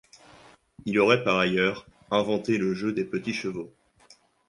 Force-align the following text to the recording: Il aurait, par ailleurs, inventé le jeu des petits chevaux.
Il 0.85 0.97
aurait, 0.97 1.23
par 1.23 1.37
ailleurs, 1.37 1.85
inventé 2.09 2.57
le 2.57 2.73
jeu 2.73 2.91
des 2.91 3.05
petits 3.05 3.33
chevaux. 3.35 3.71